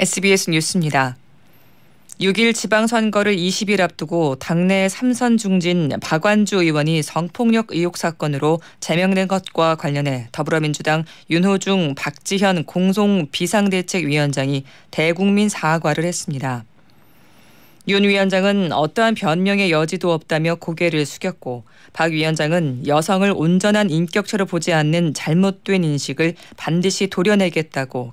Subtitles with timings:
[0.00, 1.18] SBS 뉴스입니다.
[2.22, 10.28] 6일 지방선거를 20일 앞두고 당내 3선 중진 박완주 의원이 성폭력 의혹 사건으로 제명된 것과 관련해
[10.32, 16.64] 더불어민주당 윤호중 박지현 공송 비상대책위원장이 대국민 사과를 했습니다.
[17.88, 25.12] 윤 위원장은 어떠한 변명의 여지도 없다며 고개를 숙였고 박 위원장은 여성을 온전한 인격체로 보지 않는
[25.12, 28.08] 잘못된 인식을 반드시 도려내겠다고